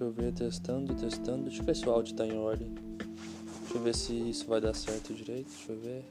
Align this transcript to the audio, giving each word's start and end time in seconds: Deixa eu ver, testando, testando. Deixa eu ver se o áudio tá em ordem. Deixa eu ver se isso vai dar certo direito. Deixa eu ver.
Deixa 0.00 0.18
eu 0.18 0.24
ver, 0.24 0.32
testando, 0.32 0.94
testando. 0.94 1.42
Deixa 1.44 1.60
eu 1.60 1.66
ver 1.66 1.76
se 1.76 1.86
o 1.86 1.92
áudio 1.92 2.16
tá 2.16 2.26
em 2.26 2.38
ordem. 2.38 2.72
Deixa 3.60 3.74
eu 3.74 3.82
ver 3.82 3.94
se 3.94 4.14
isso 4.30 4.46
vai 4.46 4.58
dar 4.58 4.74
certo 4.74 5.12
direito. 5.12 5.50
Deixa 5.50 5.72
eu 5.72 5.78
ver. 5.78 6.04